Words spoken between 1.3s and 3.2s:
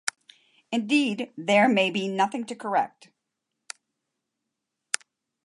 there may be nothing to correct.